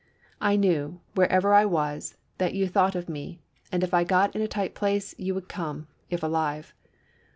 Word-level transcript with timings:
I 0.41 0.55
knew, 0.55 0.99
wherever 1.13 1.53
I 1.53 1.63
was, 1.67 2.15
that 2.39 2.55
you 2.55 2.67
thought 2.67 2.95
of 2.95 3.07
me, 3.07 3.39
and 3.71 3.83
if 3.83 3.93
I 3.93 4.03
got 4.03 4.35
in 4.35 4.41
a 4.41 4.47
tight 4.47 4.73
place 4.73 5.13
you 5.19 5.35
would 5.35 5.47
come, 5.47 5.85
if 6.09 6.23
alive. 6.23 6.73